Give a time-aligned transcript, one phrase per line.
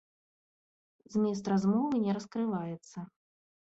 [1.17, 2.97] Змест размовы не раскрываецца.